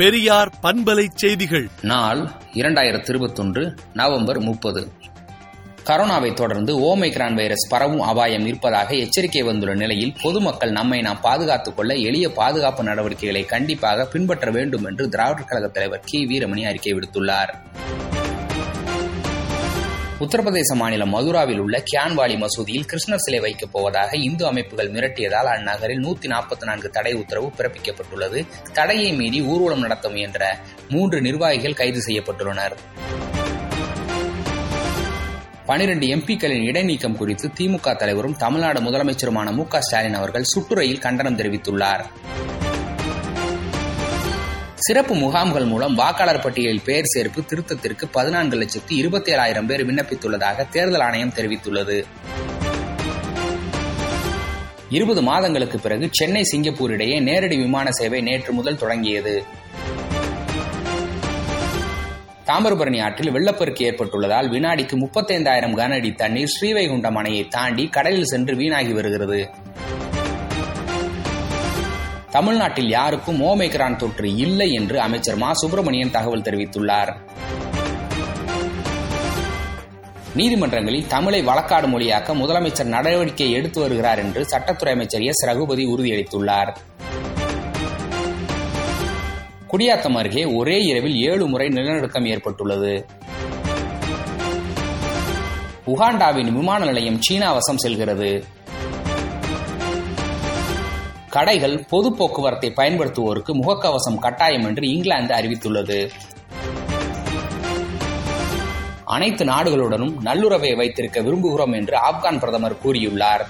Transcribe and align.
பெரியார் 0.00 0.52
பண்பலை 0.62 1.06
செய்திகள். 1.14 1.68
நாள் 1.80 2.30
இரண்டாயிரத்தி 2.54 3.08
இருபத்தொன்று 3.08 3.74
நவம்பர் 3.94 4.40
முப்பது. 4.40 4.92
கரோனாவை 5.86 6.34
தொடர்ந்து 6.34 6.78
ஓமைக்ரான் 6.78 7.34
வைரஸ் 7.34 7.68
பரவும் 7.68 8.00
அபாயம் 8.00 8.46
இருப்பதாக 8.46 8.94
எச்சரிக்கை 8.94 9.42
வந்துள்ள 9.42 9.74
நிலையில் 9.74 10.14
பொதுமக்கள் 10.22 10.70
நம்மை 10.70 11.00
நாம் 11.00 11.20
பாதுகாத்துக் 11.20 11.76
கொள்ள 11.76 11.94
எளிய 11.94 12.32
பாதுகாப்பு 12.32 12.82
நடவடிக்கைகளை 12.82 13.44
கண்டிப்பாக 13.44 14.04
பின்பற்ற 14.04 14.50
வேண்டும் 14.50 14.84
என்று 14.84 15.08
திராவிடர் 15.08 15.44
கழக 15.44 15.68
தலைவர் 15.68 16.02
கி 16.04 16.26
வீரமணி 16.26 16.66
அறிக்கை 16.66 16.94
விடுத்துள்ளார். 16.94 17.54
உத்தரப்பிரதேச 20.24 20.74
மாநிலம் 20.74 21.14
மதுராவில் 21.14 21.58
உள்ள 21.58 21.82
கியான்வாலி 21.92 22.34
மசூதியில் 22.36 22.86
கிருஷ்ணர் 22.92 23.22
சிலை 23.24 23.40
வைக்கப் 23.40 23.72
போவதாக 23.72 24.16
இந்து 24.16 24.46
அமைப்புகள் 24.46 24.90
மிரட்டியதால் 24.92 25.48
அந்நகரில் 25.52 26.02
நூத்தி 26.02 26.26
நாற்பத்தி 26.26 26.64
நான்கு 26.64 26.90
தடை 26.90 27.12
உத்தரவு 27.12 27.52
பிறப்பிக்கப்பட்டுள்ளது. 27.56 28.46
தடையை 28.72 29.12
மீறி 29.12 29.40
ஊர்வலம் 29.42 29.80
நடத்த 29.80 30.08
முயன்ற 30.08 30.58
மூன்று 30.88 31.20
நிர்வாகிகள் 31.20 31.72
கைது 31.72 32.02
செய்யப்பட்டுள்ளனர். 32.06 32.76
பனிரெண்டு 35.66 36.06
எம்பிக்களின் 36.06 36.64
இடைநீக்கம் 36.64 37.16
குறித்து 37.16 37.48
திமுக 37.48 37.96
தலைவரும் 37.96 38.36
தமிழ்நாடு 38.36 38.80
முதலமைச்சருமான 38.80 39.52
மு 39.52 39.64
க 39.64 39.80
ஸ்டாலின் 39.80 40.14
அவர்கள் 40.14 40.42
சுற்றுரையில் 40.42 40.98
கண்டனம் 40.98 41.38
தெரிவித்துள்ளார். 41.38 42.04
சிறப்பு 44.80 45.14
முகாம்கள் 45.14 45.64
மூலம் 45.64 45.94
வாக்காளர் 45.94 46.40
பட்டியலில் 46.40 46.80
பெயர் 46.84 47.08
சேர்ப்பு 47.16 47.40
திருத்தத்திற்கு 47.40 48.04
பதினான்கு 48.12 48.56
லட்சத்து 48.56 48.96
இருபத்தி 48.96 49.32
ஏழாயிரம் 49.32 49.66
பேர் 49.66 49.86
விண்ணப்பித்துள்ளதாக 49.86 50.68
தேர்தல் 50.68 51.00
ஆணையம் 51.00 51.32
தெரிவித்துள்ளது. 51.36 52.04
இருபது 54.88 55.22
மாதங்களுக்கு 55.22 55.78
பிறகு 55.78 56.08
சென்னை 56.12 56.44
சிங்கப்பூர் 56.44 56.90
இடையே 56.90 57.20
நேரடி 57.20 57.56
விமான 57.56 57.90
சேவை 57.90 58.20
நேற்று 58.20 58.52
முதல் 58.52 58.78
தொடங்கியது. 58.78 59.44
தாமிரபரணி 62.46 63.02
ஆற்றில் 63.02 63.32
வெள்ளப்பெருக்கு 63.32 63.84
ஏற்பட்டுள்ளதால் 63.84 64.48
வினாடிக்கு 64.50 64.96
முப்பத்தைந்தாயிரம் 64.98 65.76
கன 65.76 65.92
அடி 65.92 66.12
தண்ணீர் 66.12 66.52
ஸ்ரீவைகுண்டம் 66.54 67.18
அணையை 67.22 67.48
தாண்டி 67.48 67.86
கடலில் 67.86 68.24
சென்று 68.24 68.56
வீணாகி 68.56 68.92
வருகிறது. 68.92 69.50
தமிழ்நாட்டில் 72.30 72.88
யாருக்கும் 72.88 73.40
ஓமைக்ரான் 73.40 73.96
தொற்று 73.96 74.36
இல்லை 74.36 74.72
என்று 74.72 75.00
அமைச்சர் 75.00 75.36
மா. 75.36 75.52
சுப்பிரமணியன் 75.52 76.10
தகவல் 76.10 76.40
தெரிவித்துள்ளார். 76.40 77.14
நீதிமன்றங்களில் 80.36 81.06
தமிழை 81.06 81.46
வழக்காடு 81.46 81.86
மொழியாக்க 81.86 82.34
முதலமைச்சர் 82.34 82.84
நடவடிக்கை 82.84 83.50
எடுத்து 83.50 83.80
வருகிறார் 83.80 84.18
என்று 84.18 84.46
சட்டத்துறை 84.50 84.90
அமைச்சர் 84.90 85.20
எஸ். 85.20 85.44
ரகுபதி 85.44 85.86
உறுதியளித்துள்ளார். 85.86 86.76
குடியாத்தம் 89.70 90.16
அருகே 90.16 90.44
ஒரே 90.44 90.78
இரவில் 90.78 91.16
ஏழு 91.16 91.46
முறை 91.46 91.68
நிலநடுக்கம் 91.68 92.26
ஏற்பட்டுள்ளது. 92.26 93.06
உகாண்டாவின் 95.86 96.52
விமான 96.52 96.84
நிலையம் 96.84 97.22
சீனா 97.22 97.52
வசம் 97.52 97.78
செல்கிறது. 97.78 98.44
கடைகள் 101.30 101.84
பொது 101.88 102.12
போக்குவரத்தை 102.12 102.72
பயன்படுத்துவோருக்கு 102.76 103.52
முகக்கவசம் 103.52 104.18
கட்டாயம் 104.20 104.64
என்று 104.64 104.88
இங்கிலாந்து 104.88 105.34
அறிவித்துள்ளது. 105.34 106.10
அனைத்து 109.04 109.44
நாடுகளுடனும் 109.44 110.14
நல்லுறவை 110.20 110.76
வைத்திருக்க 110.76 111.20
விரும்புகிறோம் 111.20 111.74
என்று 111.74 111.96
ஆப்கான் 111.98 112.38
பிரதமர் 112.38 112.76
கூறியுள்ளார். 112.84 113.44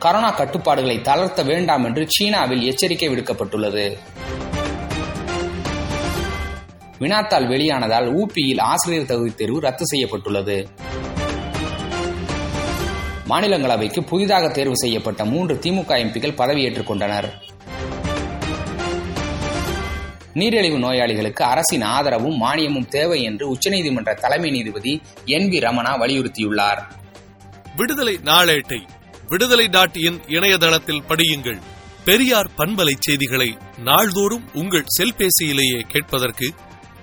கரோனா 0.00 0.36
கட்டுப்பாடுகளை 0.36 1.00
தளர்த்த 1.00 1.42
வேண்டாம் 1.42 1.84
என்று 1.84 2.04
சீனாவில் 2.08 2.62
எச்சரிக்கை 2.62 3.08
விடுக்கப்பட்டுள்ளது. 3.08 3.96
வினாத்தால் 7.00 7.48
வெளியானதால் 7.52 8.08
ஊபியில் 8.14 8.60
ஆசிரியர் 8.60 9.06
தகுதி 9.06 9.34
தேர்வு 9.34 9.60
ரத்து 9.60 9.86
செய்யப்பட்டுள்ளது. 9.86 10.68
மாநிலங்களவைக்கு 13.28 14.00
புதிதாக 14.00 14.48
தேர்வு 14.48 14.76
செய்யப்பட்ட 14.76 15.24
மூன்று 15.24 15.54
திமுக 15.54 15.92
எம்பிக்கள் 16.04 16.38
பதவியேற்றுக் 16.40 16.86
கொண்டனர் 16.86 17.28
நீரிழிவு 20.32 20.78
நோயாளிகளுக்கு 20.78 21.44
அரசின் 21.44 21.82
ஆதரவும் 21.82 22.42
மானியமும் 22.42 22.88
தேவை 22.88 23.22
என்று 23.22 23.54
உச்சநீதிமன்ற 23.54 24.14
தலைமை 24.14 24.50
நீதிபதி 24.50 25.00
என் 25.24 25.50
வி 25.50 25.60
ரமணா 25.60 25.92
வலியுறுத்தியுள்ளார். 25.98 26.80
விடுதலை 27.76 28.18
நாளேட்டை 28.24 28.80
விடுதலை 29.28 29.66
டாட் 29.68 29.96
இன் 29.96 30.20
இணையதளத்தில் 30.26 31.02
படியுங்கள். 31.08 31.58
பெரியார் 32.04 32.50
பண்பலை 32.56 32.94
செய்திகளை 32.98 33.56
நாள்தோறும் 33.78 34.44
உங்கள் 34.54 34.84
செல்பேசியிலேயே 34.98 35.80
கேட்பதற்கு 35.88 36.54